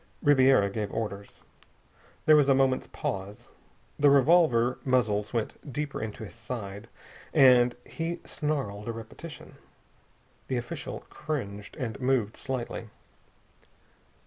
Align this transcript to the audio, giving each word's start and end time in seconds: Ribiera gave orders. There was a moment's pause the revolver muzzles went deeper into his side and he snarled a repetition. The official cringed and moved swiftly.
Ribiera 0.23 0.67
gave 0.71 0.91
orders. 0.91 1.41
There 2.25 2.35
was 2.35 2.49
a 2.49 2.55
moment's 2.55 2.87
pause 2.87 3.49
the 3.99 4.09
revolver 4.09 4.79
muzzles 4.83 5.31
went 5.31 5.71
deeper 5.71 6.01
into 6.01 6.25
his 6.25 6.33
side 6.33 6.89
and 7.35 7.75
he 7.85 8.19
snarled 8.25 8.87
a 8.87 8.91
repetition. 8.93 9.57
The 10.47 10.57
official 10.57 11.01
cringed 11.11 11.75
and 11.77 11.99
moved 12.01 12.35
swiftly. 12.35 12.89